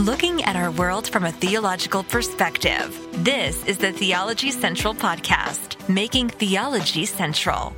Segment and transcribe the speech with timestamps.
[0.00, 3.06] looking at our world from a theological perspective.
[3.22, 7.76] This is the Theology Central Podcast, making theology central.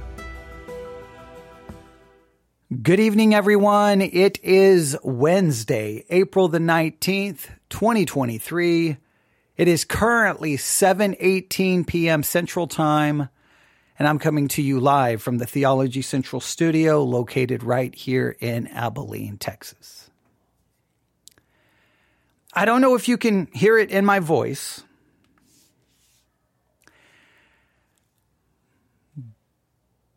[2.81, 4.01] Good evening, everyone.
[4.01, 8.97] It is Wednesday, April the 19th, 2023.
[9.57, 12.23] It is currently 7:18 p.m.
[12.23, 13.31] Central Time,
[13.99, 18.69] and I'm coming to you live from the Theology Central studio located right here in
[18.69, 20.02] Abilene, Texas.
[22.53, 24.83] I don't know if you can hear it in my voice.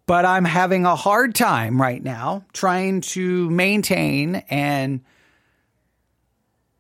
[0.06, 5.02] But I'm having a hard time right now trying to maintain and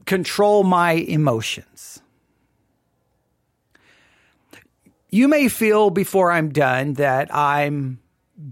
[0.06, 2.02] control my emotions.
[5.10, 8.00] You may feel before I'm done that I'm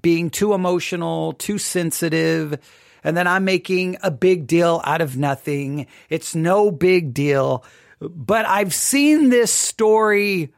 [0.02, 2.58] being too emotional, too sensitive,
[3.03, 5.88] and then I'm making a big deal out of nothing.
[6.09, 7.63] It's no big deal.
[7.99, 10.53] But I've seen this story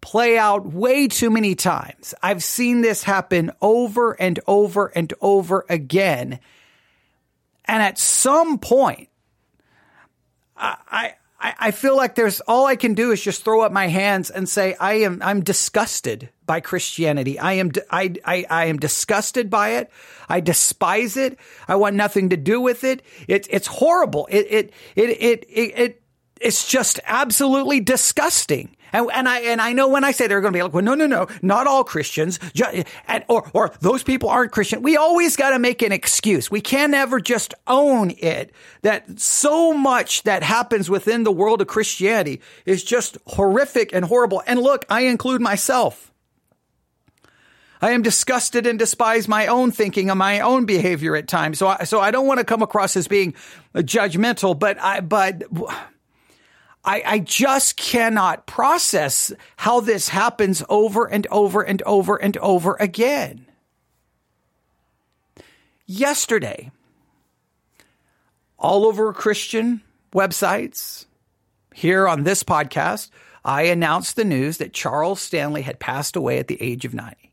[0.00, 2.14] play out way too many times.
[2.22, 6.40] I've seen this happen over and over and over again.
[7.64, 9.08] And at some point,
[10.56, 13.86] I, I, I feel like there's all I can do is just throw up my
[13.86, 17.38] hands and say, I am, I'm disgusted by Christianity.
[17.38, 19.88] I am, I, I, I am disgusted by it.
[20.28, 21.38] I despise it.
[21.68, 23.02] I want nothing to do with it.
[23.28, 24.26] It, it's horrible.
[24.28, 26.02] It, it, it, it, it, it
[26.40, 28.76] it's just absolutely disgusting.
[28.92, 30.82] And, and I and I know when I say they're going to be like, well,
[30.82, 34.82] no, no, no, not all Christians, just, and, or or those people aren't Christian.
[34.82, 36.50] We always got to make an excuse.
[36.50, 38.52] We can never just own it
[38.82, 44.42] that so much that happens within the world of Christianity is just horrific and horrible.
[44.46, 46.12] And look, I include myself.
[47.80, 51.58] I am disgusted and despise my own thinking and my own behavior at times.
[51.58, 53.34] So I, so I don't want to come across as being
[53.74, 55.44] judgmental, but I but
[56.84, 62.76] I, I just cannot process how this happens over and over and over and over
[62.80, 63.46] again.
[65.86, 66.70] Yesterday,
[68.58, 71.06] all over Christian websites,
[71.74, 73.10] here on this podcast,
[73.44, 77.32] I announced the news that Charles Stanley had passed away at the age of 90.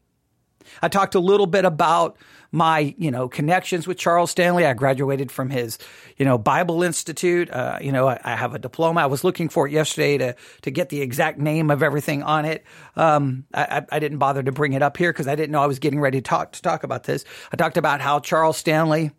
[0.82, 2.18] I talked a little bit about
[2.52, 4.66] my, you know, connections with Charles Stanley.
[4.66, 5.78] I graduated from his,
[6.18, 7.50] you know, Bible Institute.
[7.50, 9.02] Uh, you know, I, I, have a diploma.
[9.02, 12.46] I was looking for it yesterday to to get the exact name of everything on
[12.46, 12.64] it.
[12.96, 15.68] Um, I, I didn't bother to bring it up here because I didn't know I
[15.68, 17.26] was getting ready to talk to talk about this.
[17.52, 19.12] I talked about how Charles Stanley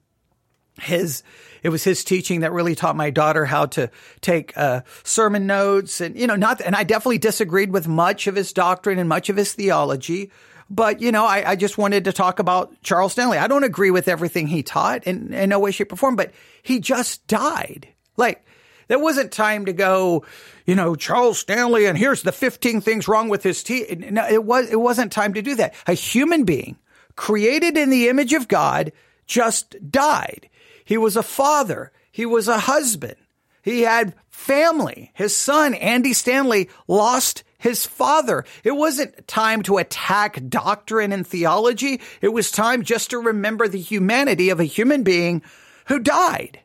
[0.81, 1.23] his
[1.63, 3.91] it was his teaching that really taught my daughter how to
[4.21, 8.37] take uh, sermon notes and you know not and I definitely disagreed with much of
[8.37, 10.31] his doctrine and much of his theology
[10.69, 13.39] but, you know, I, I, just wanted to talk about Charles Stanley.
[13.39, 16.33] I don't agree with everything he taught in, in no way, shape, or form, but
[16.63, 17.89] he just died.
[18.17, 18.45] Like,
[18.89, 20.25] there wasn't time to go,
[20.65, 23.97] you know, Charles Stanley, and here's the 15 things wrong with his teeth.
[23.99, 25.75] No, it was, it wasn't time to do that.
[25.87, 26.77] A human being
[27.15, 28.93] created in the image of God
[29.27, 30.49] just died.
[30.85, 31.93] He was a father.
[32.11, 33.17] He was a husband.
[33.63, 35.11] He had family.
[35.15, 38.45] His son, Andy Stanley, lost his father.
[38.63, 42.01] It wasn't time to attack doctrine and theology.
[42.21, 45.43] It was time just to remember the humanity of a human being
[45.87, 46.61] who died.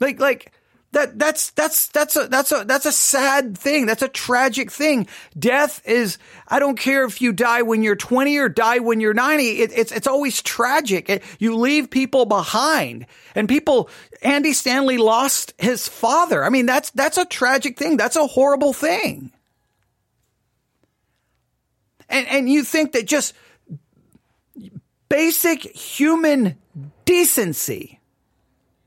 [0.00, 0.50] Like, like,
[0.92, 3.84] that, that's, that's, that's a, that's a, that's a sad thing.
[3.84, 5.08] That's a tragic thing.
[5.38, 6.16] Death is,
[6.48, 9.44] I don't care if you die when you're 20 or die when you're 90.
[9.60, 11.10] It, it's, it's always tragic.
[11.10, 13.04] It, you leave people behind
[13.34, 13.90] and people,
[14.22, 16.42] Andy Stanley lost his father.
[16.42, 17.98] I mean, that's, that's a tragic thing.
[17.98, 19.32] That's a horrible thing.
[22.12, 23.34] And, and you think that just
[25.08, 26.56] basic human
[27.04, 27.98] decency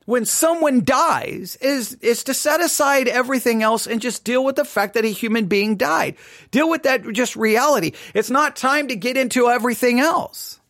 [0.06, 4.64] when someone dies is is to set aside everything else and just deal with the
[4.64, 6.16] fact that a human being died.
[6.52, 7.92] Deal with that just reality.
[8.14, 10.60] It's not time to get into everything else.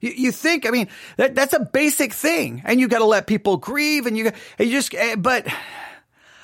[0.00, 3.26] You, you think, I mean, that that's a basic thing, and you got to let
[3.26, 5.46] people grieve, and you you just, eh, but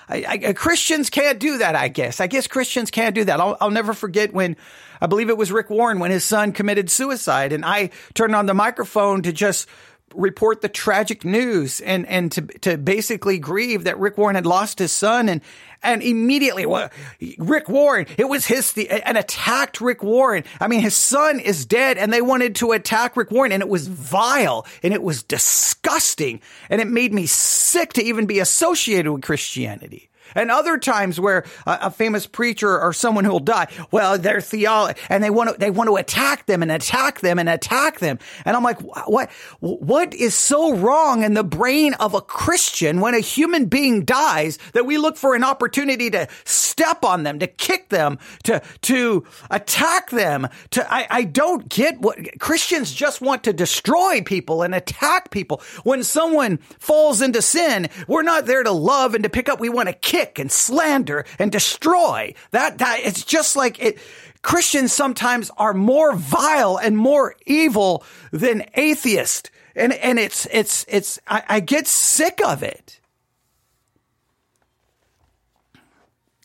[0.09, 2.21] I, I, uh, Christians can't do that, I guess.
[2.21, 3.41] I guess Christians can't do that.
[3.41, 4.57] I'll, I'll never forget when
[5.01, 8.47] I believe it was Rick Warren when his son committed suicide and I turned on
[8.47, 9.69] the microphone to just
[10.15, 14.79] report the tragic news and, and to, to basically grieve that Rick Warren had lost
[14.79, 15.41] his son and,
[15.83, 16.91] and immediately, well,
[17.39, 20.45] Rick Warren, it was his, the, and attacked Rick Warren.
[20.61, 23.69] I mean, his son is dead and they wanted to attack Rick Warren and it
[23.69, 26.41] was vile and it was disgusting
[26.71, 30.11] and it made me sick to even be associated with Christianity.
[30.35, 34.41] And other times where a, a famous preacher or someone who will die, well, their
[34.41, 38.01] theology, and they want to, they want to attack them and attack them and attack
[38.01, 38.19] them.
[38.45, 43.15] And I'm like, what, what is so wrong in the brain of a Christian when
[43.15, 47.47] a human being dies that we look for an opportunity to step on them, to
[47.47, 53.45] kick them, to, to attack them, to, I, I don't get what Christians just want
[53.45, 55.63] to destroy people and attack people.
[55.85, 59.61] When someone falls into sin, we're not there to love and to pick up.
[59.61, 62.35] We want to kick and slander and destroy.
[62.51, 63.99] That, that, it's just like it.
[64.43, 69.51] Christians sometimes are more vile and more evil than atheists.
[69.75, 73.01] And, and it's, it's, it's, I, I get sick of it.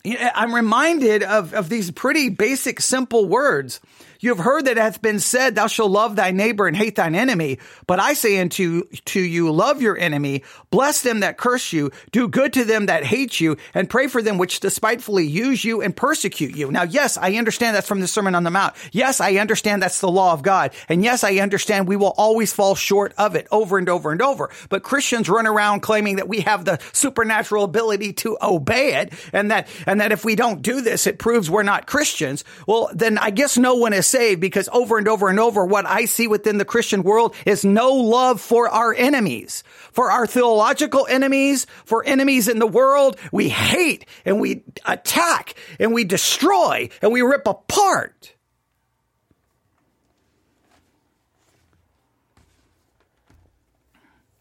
[0.02, 3.80] I'm reminded of, of these pretty basic, simple words.
[4.20, 6.96] You have heard that it hath been said, thou shalt love thy neighbor and hate
[6.96, 7.58] thine enemy.
[7.86, 12.28] But I say unto to you, love your enemy, bless them that curse you, do
[12.28, 15.96] good to them that hate you, and pray for them which despitefully use you and
[15.96, 16.70] persecute you.
[16.70, 18.74] Now, yes, I understand that's from the Sermon on the Mount.
[18.92, 20.72] Yes, I understand that's the law of God.
[20.90, 24.20] And yes, I understand we will always fall short of it over and over and
[24.20, 24.50] over.
[24.68, 29.50] But Christians run around claiming that we have the supernatural ability to obey it and
[29.50, 32.44] that, and that if we don't do this, it proves we're not Christians.
[32.66, 35.86] Well, then I guess no one is saved because over and over and over, what
[35.86, 39.62] I see within the Christian world is no love for our enemies,
[39.92, 43.16] for our theological enemies, for enemies in the world.
[43.32, 48.34] We hate and we attack and we destroy and we rip apart.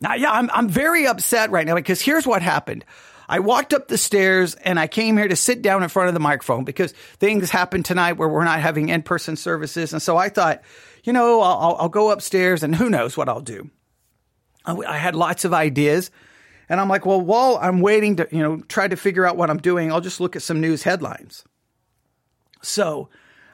[0.01, 2.86] Now, yeah, I'm, I'm very upset right now because here's what happened.
[3.30, 6.16] I walked up the stairs and I came here to sit down in front of
[6.16, 9.94] the microphone because things happened tonight where we're not having in person services.
[9.94, 10.64] And so I thought,
[11.04, 13.70] you know, I'll, I'll, go upstairs and who knows what I'll do.
[14.66, 16.10] I, I had lots of ideas.
[16.70, 19.52] And I'm like, well, while I'm waiting to, you know, try to figure out what
[19.52, 21.44] I'm doing, I'll just look at some news headlines.
[22.64, 23.10] So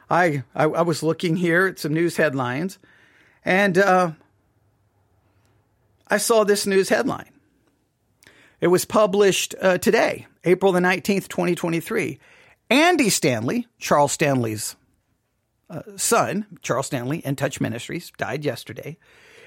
[0.08, 2.78] I, I, I was looking here at some news headlines
[3.44, 4.12] and uh,
[6.08, 7.35] I saw this news headline.
[8.66, 12.18] It was published uh, today, April the 19th, 2023.
[12.68, 14.74] Andy Stanley, Charles Stanley's
[15.70, 18.98] uh, son, Charles Stanley, In Touch Ministries, died yesterday.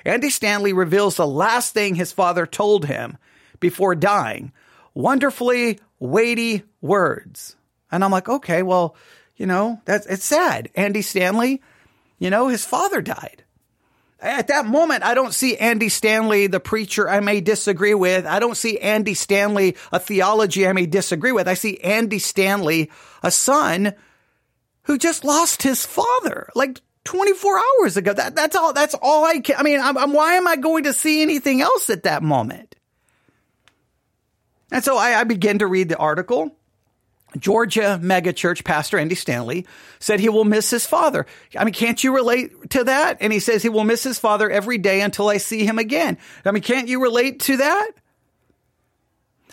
[0.06, 3.18] Andy Stanley reveals the last thing his father told him
[3.60, 4.54] before dying.
[4.94, 7.58] Wonderfully weighty words.
[7.92, 8.96] And I'm like, okay, well,
[9.36, 10.70] you know, that's it's sad.
[10.76, 11.62] Andy Stanley,
[12.20, 13.44] you know, his father died.
[14.22, 18.26] At that moment, I don't see Andy Stanley, the preacher I may disagree with.
[18.26, 21.48] I don't see Andy Stanley, a theology I may disagree with.
[21.48, 22.92] I see Andy Stanley,
[23.24, 23.94] a son
[24.84, 28.12] who just lost his father like 24 hours ago.
[28.12, 29.56] That, that's all, that's all I can.
[29.56, 32.76] I mean, I'm, I'm, why am I going to see anything else at that moment?
[34.72, 36.56] And so I, I begin to read the article.
[37.38, 39.68] Georgia megachurch pastor Andy Stanley
[40.00, 41.26] said he will miss his father.
[41.58, 43.18] I mean, can't you relate to that?
[43.22, 46.18] And he says he will miss his father every day until I see him again.
[46.44, 47.92] I mean, can't you relate to that?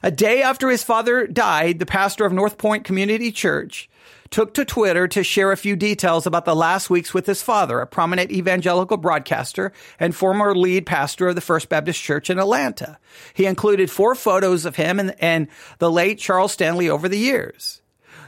[0.03, 3.89] A day after his father died, the pastor of North Point Community Church
[4.31, 7.81] took to Twitter to share a few details about the last weeks with his father,
[7.81, 12.99] a prominent evangelical broadcaster and former lead pastor of the First Baptist Church in Atlanta.
[13.35, 17.83] He included four photos of him and, and the late Charles Stanley over the years.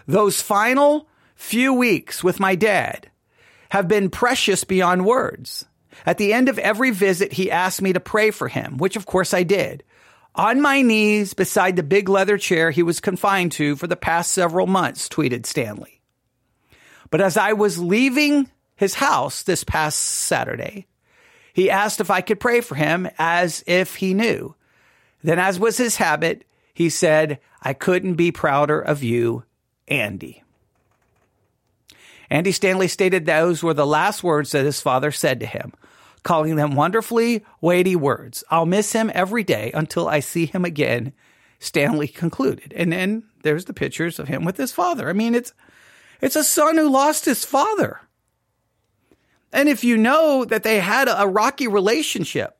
[0.06, 3.10] Those final few weeks with my dad
[3.70, 5.66] have been precious beyond words.
[6.06, 9.06] At the end of every visit, he asked me to pray for him, which of
[9.06, 9.84] course I did
[10.38, 14.30] on my knees beside the big leather chair he was confined to for the past
[14.32, 15.97] several months, tweeted Stanley.
[17.10, 20.86] But as I was leaving his house this past Saturday,
[21.52, 24.54] he asked if I could pray for him as if he knew.
[25.22, 29.44] Then, as was his habit, he said, I couldn't be prouder of you,
[29.88, 30.44] Andy.
[32.30, 35.72] Andy Stanley stated those were the last words that his father said to him
[36.22, 38.44] calling them wonderfully weighty words.
[38.50, 41.12] I'll miss him every day until I see him again,
[41.58, 42.72] Stanley concluded.
[42.76, 45.08] And then there's the pictures of him with his father.
[45.08, 45.54] I mean, it's,
[46.20, 48.00] it's a son who lost his father.
[49.52, 52.54] And if you know that they had a, rocky relationship,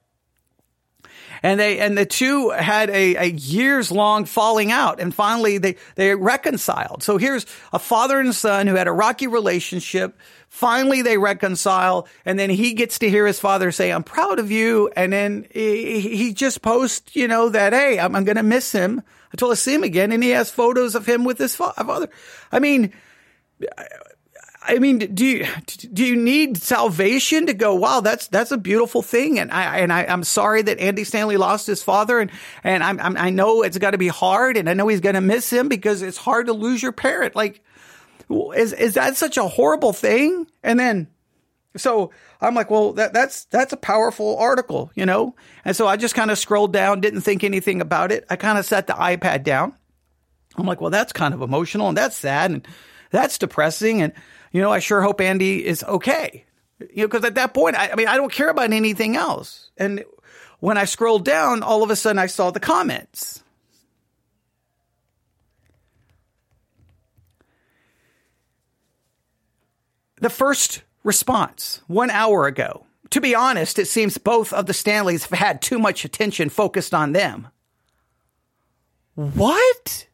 [1.43, 5.77] and they and the two had a, a years long falling out and finally they
[5.95, 11.19] they reconciled so here's a father and son who had a rocky relationship Finally, they
[11.19, 14.91] reconcile, and then he gets to hear his father say, I'm proud of you.
[14.97, 18.73] And then he, he just posts, you know, that, hey, I'm, I'm going to miss
[18.73, 20.11] him until I see him again.
[20.11, 22.09] And he has photos of him with his father.
[22.51, 22.95] I mean,
[24.69, 25.47] I mean, do you
[25.93, 27.75] do you need salvation to go?
[27.75, 31.39] Wow, that's that's a beautiful thing, and I and I, am sorry that Andy Stanley
[31.39, 32.31] lost his father, and
[32.63, 35.15] and I'm, I'm i know it's got to be hard, and I know he's going
[35.15, 37.35] to miss him because it's hard to lose your parent.
[37.35, 37.63] Like,
[38.57, 40.47] is is that such a horrible thing?
[40.63, 41.09] And then,
[41.77, 42.11] so
[42.41, 45.35] I'm like, well, that that's that's a powerful article, you know.
[45.65, 48.27] And so I just kind of scrolled down, didn't think anything about it.
[48.29, 49.73] I kind of set the iPad down.
[50.57, 52.69] I'm like, well, that's kind of emotional, and that's sad, and
[53.11, 54.13] that's depressing, and
[54.53, 56.45] you know, I sure hope Andy is okay.
[56.81, 59.71] You know, because at that point, I, I, mean, I don't care about anything else.
[59.77, 60.05] And
[60.61, 63.43] when I scrolled down, all of a sudden I saw the comments.
[70.21, 72.85] The first response one hour ago.
[73.11, 76.93] To be honest, it seems both of the Stanleys have had too much attention focused
[76.93, 77.49] on them.
[79.15, 80.08] What?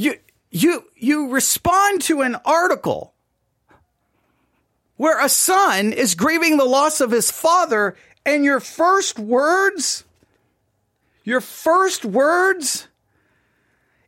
[0.00, 0.14] You
[0.50, 3.12] you you respond to an article
[4.96, 10.04] where a son is grieving the loss of his father and your first words
[11.22, 12.88] your first words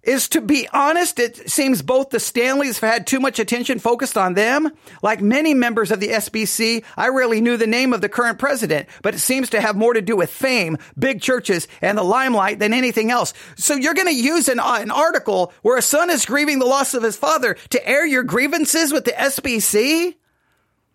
[0.03, 4.19] is to be honest, it seems both the Stanleys have had too much attention focused
[4.19, 4.71] on them.
[5.03, 8.89] Like many members of the SBC, I rarely knew the name of the current president,
[9.03, 12.59] but it seems to have more to do with fame, big churches, and the limelight
[12.59, 13.33] than anything else.
[13.57, 16.67] So you're going to use an, uh, an article where a son is grieving the
[16.67, 20.15] loss of his father to air your grievances with the SBC?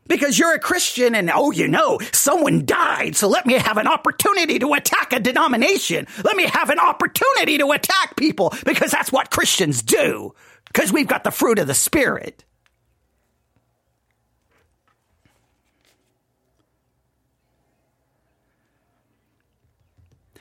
[0.07, 3.15] Because you're a Christian and oh, you know, someone died.
[3.15, 6.07] So let me have an opportunity to attack a denomination.
[6.23, 10.33] Let me have an opportunity to attack people because that's what Christians do
[10.65, 12.43] because we've got the fruit of the Spirit.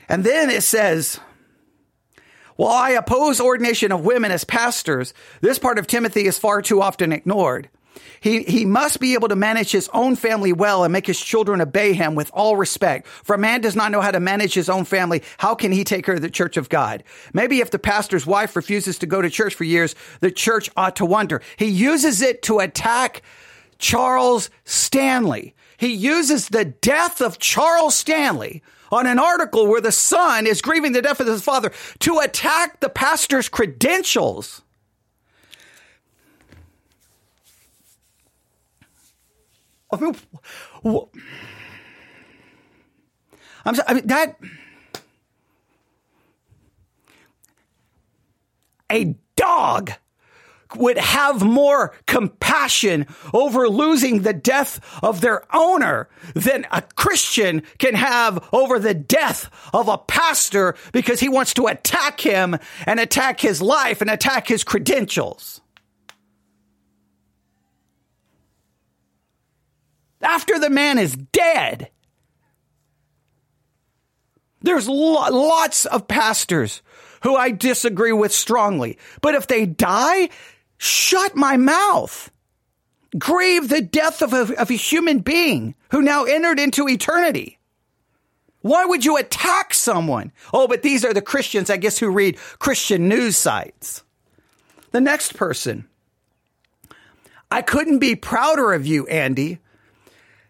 [0.08, 1.18] And then it says,
[2.54, 6.80] while I oppose ordination of women as pastors, this part of Timothy is far too
[6.80, 7.68] often ignored.
[8.20, 11.60] He, he must be able to manage his own family well and make his children
[11.60, 13.06] obey him with all respect.
[13.06, 15.22] For a man does not know how to manage his own family.
[15.38, 17.04] How can he take care of the church of God?
[17.32, 20.96] Maybe if the pastor's wife refuses to go to church for years, the church ought
[20.96, 21.42] to wonder.
[21.56, 23.22] He uses it to attack
[23.78, 25.54] Charles Stanley.
[25.76, 30.92] He uses the death of Charles Stanley on an article where the son is grieving
[30.92, 34.62] the death of his father to attack the pastor's credentials.
[39.90, 40.16] I mean,
[43.64, 44.36] I'm sorry, I mean, that.
[48.90, 49.90] A dog
[50.76, 57.94] would have more compassion over losing the death of their owner than a Christian can
[57.94, 63.40] have over the death of a pastor because he wants to attack him and attack
[63.40, 65.60] his life and attack his credentials.
[70.22, 71.90] After the man is dead.
[74.62, 76.82] There's lo- lots of pastors
[77.22, 80.28] who I disagree with strongly, but if they die,
[80.78, 82.30] shut my mouth.
[83.18, 87.58] Grieve the death of a, of a human being who now entered into eternity.
[88.60, 90.32] Why would you attack someone?
[90.52, 94.02] Oh, but these are the Christians, I guess, who read Christian news sites.
[94.90, 95.86] The next person.
[97.50, 99.60] I couldn't be prouder of you, Andy,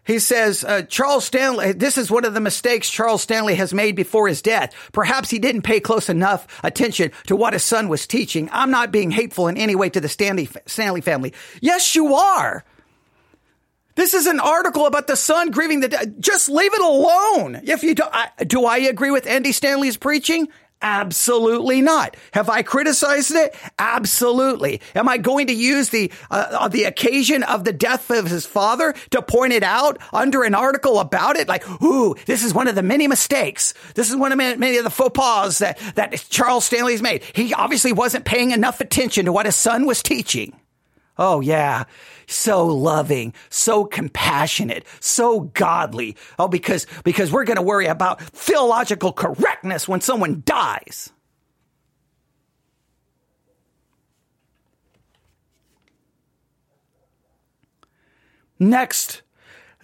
[0.07, 3.95] he says, uh, Charles Stanley, this is one of the mistakes Charles Stanley has made
[3.95, 4.73] before his death.
[4.93, 8.49] Perhaps he didn't pay close enough attention to what his son was teaching.
[8.53, 11.33] I'm not being hateful in any way to the Stanley, Stanley family.
[11.61, 12.63] Yes, you are.
[13.95, 16.15] This is an article about the son grieving the dead.
[16.21, 17.61] Just leave it alone.
[17.63, 20.47] If you do, I, do I agree with Andy Stanley's preaching?
[20.81, 22.15] Absolutely not.
[22.33, 23.55] Have I criticized it?
[23.79, 24.79] Absolutely.
[24.93, 28.93] Am I going to use the uh, the occasion of the death of his father
[29.09, 31.47] to point it out under an article about it?
[31.47, 33.73] Like, ooh, this is one of the many mistakes.
[33.95, 37.23] This is one of many of the faux pas that that Charles Stanley's made.
[37.33, 40.53] He obviously wasn't paying enough attention to what his son was teaching.
[41.17, 41.85] Oh yeah
[42.27, 46.15] so loving, so compassionate, so godly.
[46.37, 51.11] Oh, because, because we're going to worry about theological correctness when someone dies.
[58.59, 59.21] Next,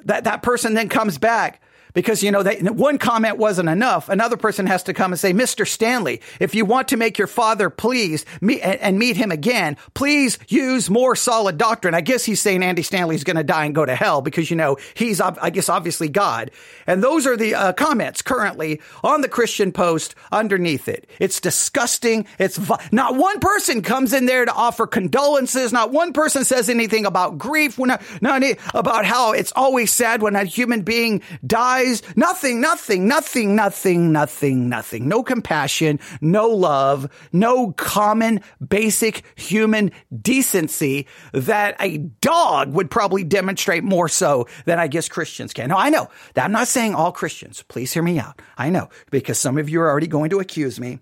[0.03, 1.61] that, that person then comes back.
[1.93, 4.09] Because, you know, they, one comment wasn't enough.
[4.09, 5.67] Another person has to come and say, Mr.
[5.67, 10.89] Stanley, if you want to make your father please and meet him again, please use
[10.89, 11.93] more solid doctrine.
[11.93, 14.55] I guess he's saying Andy Stanley's going to die and go to hell because, you
[14.55, 16.51] know, he's, I guess, obviously God.
[16.88, 21.09] And those are the uh, comments currently on the Christian Post underneath it.
[21.19, 22.25] It's disgusting.
[22.39, 22.59] It's
[22.91, 25.71] not one person comes in there to offer condolences.
[25.71, 27.77] Not one person says anything about grief.
[27.77, 28.41] Not, not
[28.73, 31.82] about how it's always sad when a human being dies
[32.15, 35.07] Nothing, nothing, nothing, nothing, nothing, nothing.
[35.07, 43.83] No compassion, no love, no common basic human decency that a dog would probably demonstrate
[43.83, 45.69] more so than I guess Christians can.
[45.69, 47.63] Now, I know that I'm not saying all Christians.
[47.63, 48.41] Please hear me out.
[48.57, 50.99] I know because some of you are already going to accuse me.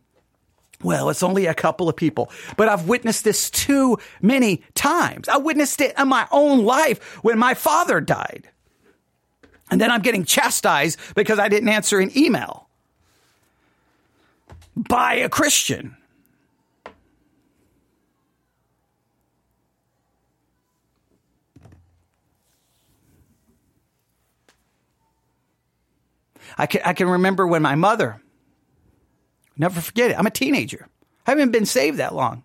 [0.83, 5.29] Well, it's only a couple of people, but I've witnessed this too many times.
[5.29, 8.49] I witnessed it in my own life when my father died.
[9.71, 12.67] And then I'm getting chastised because I didn't answer an email
[14.75, 15.95] by a Christian.
[26.57, 28.21] I can, I can remember when my mother,
[29.57, 30.89] never forget it, I'm a teenager.
[31.25, 32.43] I haven't been saved that long.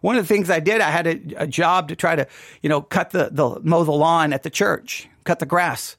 [0.00, 2.26] One of the things I did, I had a, a job to try to,
[2.62, 5.96] you know, cut the, the, mow the lawn at the church, cut the grass.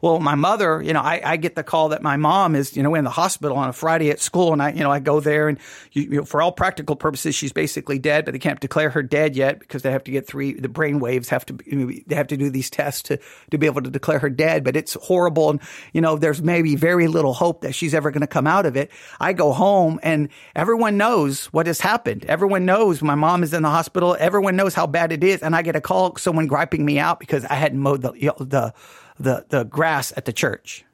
[0.00, 2.82] Well, my mother, you know, I, I get the call that my mom is, you
[2.82, 5.20] know, in the hospital on a Friday at school, and I, you know, I go
[5.20, 5.58] there, and
[5.92, 9.02] you, you know, for all practical purposes, she's basically dead, but they can't declare her
[9.02, 10.54] dead yet because they have to get three.
[10.54, 13.18] The brain waves have to, you know, they have to do these tests to
[13.50, 14.64] to be able to declare her dead.
[14.64, 15.60] But it's horrible, and
[15.92, 18.76] you know, there's maybe very little hope that she's ever going to come out of
[18.76, 18.90] it.
[19.20, 22.24] I go home, and everyone knows what has happened.
[22.24, 24.16] Everyone knows my mom is in the hospital.
[24.18, 27.20] Everyone knows how bad it is, and I get a call, someone griping me out
[27.20, 28.72] because I hadn't mowed the the
[29.20, 30.84] the, the grass at the church.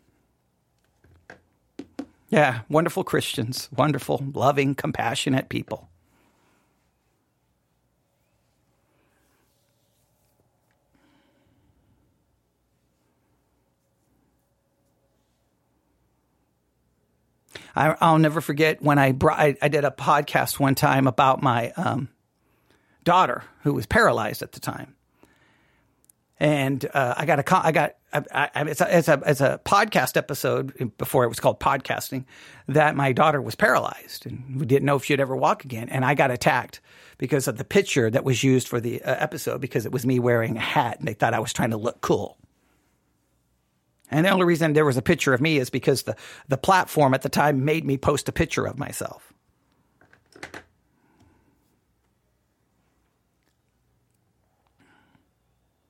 [2.29, 5.89] Yeah, wonderful Christians, wonderful, loving, compassionate people.
[17.79, 21.43] I, will never forget when I, brought, I, I, did a podcast one time about
[21.43, 22.09] my um,
[23.05, 24.97] daughter who was paralyzed at the time
[26.39, 27.97] and uh, I got a I got
[28.33, 32.25] I, I, it's, a, it's a it's a podcast episode before it was called podcasting
[32.69, 36.05] that my daughter was paralyzed and we didn't know if she'd ever walk again, and
[36.05, 36.81] I got attacked
[37.19, 40.19] because of the picture that was used for the uh, episode because it was me
[40.19, 42.39] wearing a hat and they thought I was trying to look cool.
[44.11, 46.17] And the only reason there was a picture of me is because the
[46.49, 49.33] the platform at the time made me post a picture of myself.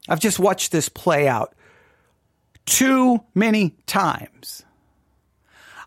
[0.09, 1.55] I've just watched this play out
[2.66, 4.64] too many times.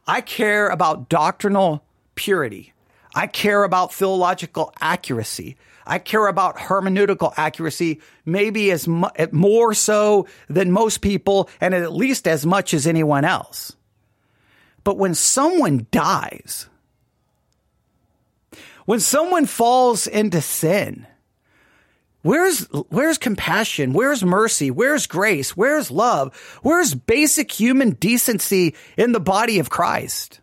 [0.08, 1.84] I care about doctrinal
[2.16, 2.74] purity.
[3.14, 5.58] I care about theological accuracy.
[5.86, 11.74] I care about hermeneutical accuracy, maybe as mu- eh, more so than most people, and
[11.74, 13.76] at least as much as anyone else.
[14.84, 16.68] But when someone dies,
[18.86, 21.08] when someone falls into sin,
[22.22, 23.94] Where's, where's compassion?
[23.94, 24.72] Where's mercy?
[24.72, 25.56] Where's grace?
[25.56, 26.36] Where's love?
[26.62, 30.42] Where's basic human decency in the body of Christ?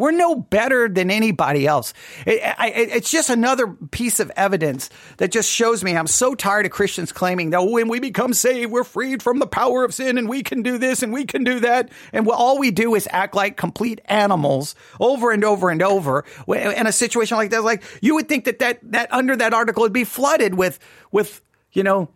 [0.00, 1.92] We're no better than anybody else.
[2.24, 6.72] It, it's just another piece of evidence that just shows me I'm so tired of
[6.72, 10.26] Christians claiming that when we become saved, we're freed from the power of sin and
[10.26, 11.90] we can do this and we can do that.
[12.14, 16.24] And all we do is act like complete animals over and over and over.
[16.48, 19.82] In a situation like that, like you would think that that, that under that article
[19.82, 20.78] would be flooded with,
[21.12, 22.08] with, you know,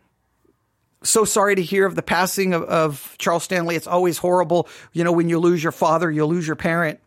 [1.03, 3.77] so sorry to hear of the passing of, of Charles Stanley.
[3.77, 4.69] It's always horrible.
[4.95, 6.99] You know, when you lose your father, you lose your parent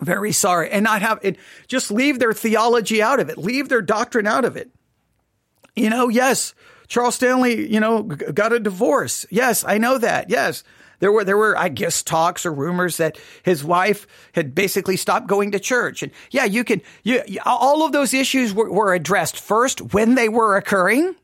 [0.00, 0.70] very sorry.
[0.70, 3.38] And not have it just leave their theology out of it.
[3.38, 4.70] Leave their doctrine out of it.
[5.76, 6.54] You know yes
[6.88, 9.26] charles stanley you know got a divorce.
[9.30, 10.30] Yes i know that.
[10.30, 10.64] Yes.
[11.00, 15.26] There were there were i guess talks or rumors that his wife had basically stopped
[15.26, 16.02] going to church.
[16.02, 19.38] And yeah you can you all of those issues were, were addressed.
[19.38, 21.14] First when they were occurring.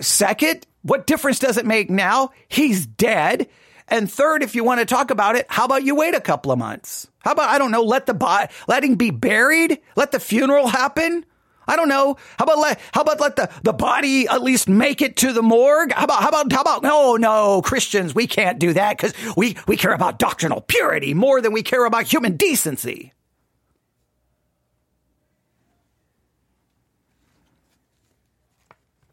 [0.00, 2.30] Second what difference does it make now?
[2.48, 3.48] He's dead
[3.92, 6.50] and third, if you want to talk about it, how about you wait a couple
[6.50, 7.08] of months?
[7.18, 9.78] How about, I don't know, let the body, let him be buried?
[9.96, 11.26] Let the funeral happen?
[11.68, 12.16] I don't know.
[12.38, 15.42] How about let, how about let the, the body at least make it to the
[15.42, 15.92] morgue?
[15.92, 19.58] How about, how about, how about, no, no, Christians, we can't do that because we,
[19.68, 23.12] we care about doctrinal purity more than we care about human decency.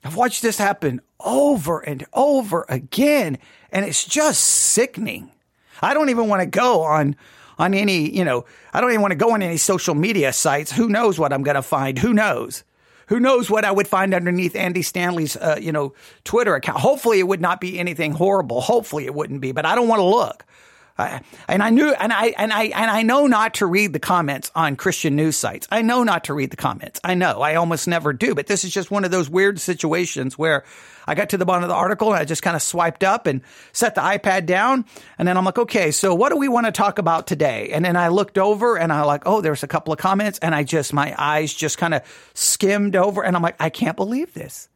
[0.06, 3.38] I've watched this happen over and over again,
[3.72, 5.32] and it's just sickening.
[5.82, 7.16] I don't even want to go on
[7.58, 10.72] on any, you know, I don't even want to go on any social media sites.
[10.72, 12.00] Who knows what I'm going to find?
[12.00, 12.64] Who knows?
[13.08, 16.80] Who knows what I would find underneath Andy Stanley's, uh, you know, Twitter account?
[16.80, 18.62] Hopefully, it would not be anything horrible.
[18.62, 20.46] Hopefully, it wouldn't be, but I don't want to look.
[21.00, 24.00] Uh, and I knew, and I, and I, and I know not to read the
[24.00, 25.66] comments on Christian news sites.
[25.72, 27.00] I know not to read the comments.
[27.06, 30.38] I know I almost never do, but this is just one of those weird situations
[30.38, 30.66] where
[31.08, 33.28] I got to the bottom of the article and I just kind of swiped up
[33.28, 34.84] and set the iPad down.
[35.18, 37.70] And then I'm like, okay, so what do we want to talk about today?
[37.72, 40.54] And then I looked over and I like, oh, there's a couple of comments and
[40.54, 42.02] I just, my eyes just kind of
[42.34, 44.68] skimmed over and I'm like, I can't believe this.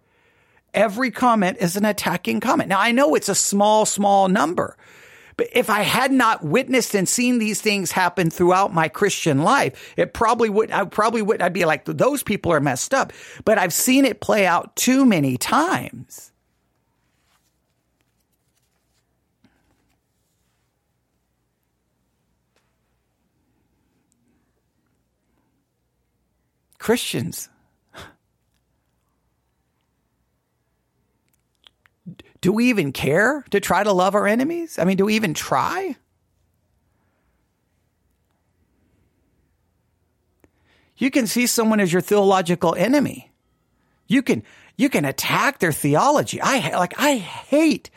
[0.73, 2.69] Every comment is an attacking comment.
[2.69, 4.77] Now I know it's a small, small number,
[5.37, 9.93] but if I had not witnessed and seen these things happen throughout my Christian life,
[9.97, 13.13] it probably would, I probably would, I'd be like, those people are messed up.
[13.45, 16.31] But I've seen it play out too many times.
[26.77, 27.47] Christians
[32.43, 34.77] do we even care to try to love our enemies?
[34.77, 35.95] I mean, do we even try?
[40.97, 43.31] You can see someone as your theological enemy.
[44.07, 44.43] You can
[44.75, 46.41] you can attack their theology.
[46.41, 47.89] I like I hate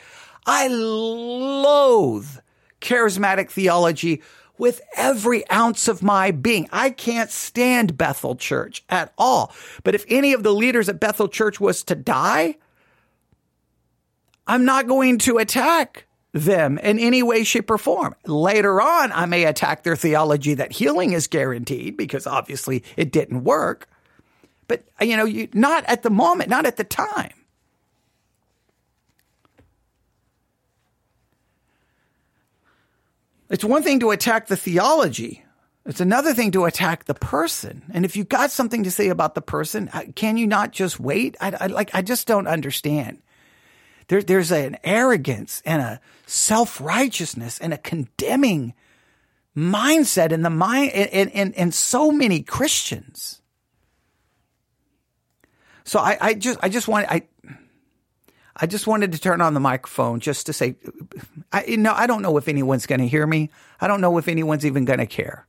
[0.46, 2.38] I loathe
[2.80, 4.22] charismatic theology
[4.58, 6.68] with every ounce of my being.
[6.70, 9.52] I can't stand Bethel Church at all.
[9.82, 12.58] But if any of the leaders at Bethel Church was to die,
[14.46, 18.14] I'm not going to attack them in any way, shape, or form.
[18.26, 23.44] Later on, I may attack their theology that healing is guaranteed because obviously it didn't
[23.44, 23.88] work.
[24.68, 27.32] But, you know, you, not at the moment, not at the time.
[33.48, 35.44] It's one thing to attack the theology.
[35.84, 37.84] It's another thing to attack the person.
[37.94, 40.98] And if you've got something to say about the person, uh, can you not just
[40.98, 41.36] wait?
[41.40, 43.22] I, I like, I just don't understand.
[44.08, 48.74] There, there's an arrogance and a self righteousness and a condemning
[49.56, 53.40] mindset in the mind in, in, in so many Christians.
[55.84, 57.22] So I, I just I just want I
[58.54, 60.76] I just wanted to turn on the microphone just to say
[61.52, 63.50] I you know I don't know if anyone's going to hear me.
[63.80, 65.46] I don't know if anyone's even going to care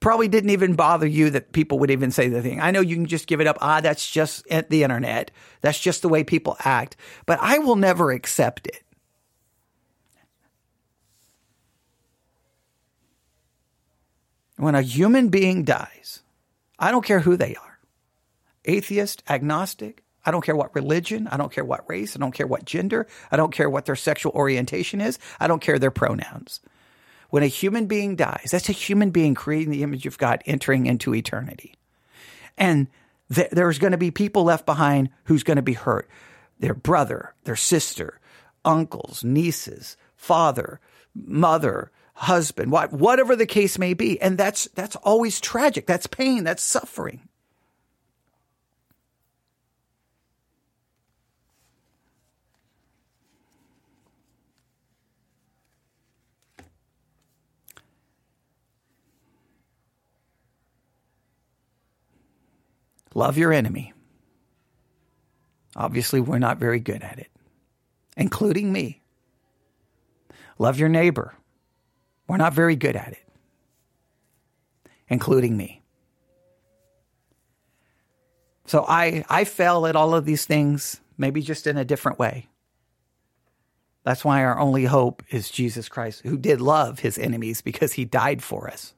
[0.00, 2.60] probably didn't even bother you that people would even say the thing.
[2.60, 3.58] I know you can just give it up.
[3.60, 5.30] Ah, that's just the internet.
[5.60, 6.96] That's just the way people act.
[7.24, 8.82] But I will never accept it.
[14.56, 16.22] When a human being dies,
[16.78, 17.66] I don't care who they are
[18.66, 22.46] atheist, agnostic, I don't care what religion, I don't care what race, I don't care
[22.46, 26.60] what gender, I don't care what their sexual orientation is, I don't care their pronouns.
[27.30, 30.86] When a human being dies, that's a human being creating the image of God entering
[30.86, 31.74] into eternity.
[32.56, 32.88] And
[33.32, 36.08] th- there's going to be people left behind who's going to be hurt.
[36.58, 38.20] Their brother, their sister,
[38.64, 40.80] uncles, nieces, father,
[41.14, 44.20] mother, husband, whatever the case may be.
[44.20, 45.86] And that's, that's always tragic.
[45.86, 46.44] That's pain.
[46.44, 47.28] That's suffering.
[63.16, 63.94] Love your enemy.
[65.74, 67.30] Obviously, we're not very good at it,
[68.14, 69.00] including me.
[70.58, 71.34] Love your neighbor.
[72.28, 73.26] We're not very good at it,
[75.08, 75.80] including me.
[78.66, 82.48] So I, I fell at all of these things, maybe just in a different way.
[84.04, 88.04] That's why our only hope is Jesus Christ, who did love his enemies because he
[88.04, 88.92] died for us.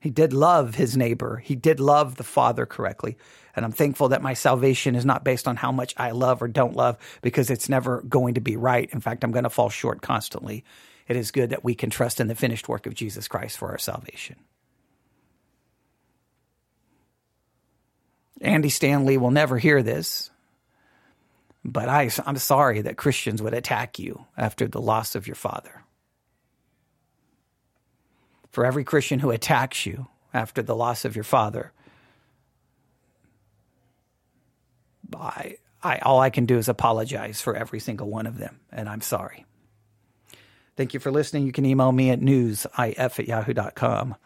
[0.00, 1.38] He did love his neighbor.
[1.38, 3.16] He did love the Father correctly.
[3.56, 6.46] And I'm thankful that my salvation is not based on how much I love or
[6.46, 8.88] don't love because it's never going to be right.
[8.92, 10.64] In fact, I'm going to fall short constantly.
[11.08, 13.70] It is good that we can trust in the finished work of Jesus Christ for
[13.70, 14.36] our salvation.
[18.40, 20.30] Andy Stanley will never hear this,
[21.64, 25.82] but I, I'm sorry that Christians would attack you after the loss of your father
[28.58, 31.70] for every Christian who attacks you after the loss of your father.
[35.16, 38.88] I, I, all I can do is apologize for every single one of them, and
[38.88, 39.46] I'm sorry.
[40.76, 41.46] Thank you for listening.
[41.46, 44.16] You can email me at newsif at yahoo.com.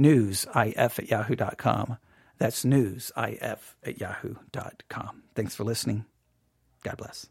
[0.00, 1.98] Newsif at yahoo.com.
[2.38, 5.22] That's newsif at yahoo.com.
[5.34, 6.06] Thanks for listening.
[6.82, 7.26] God bless.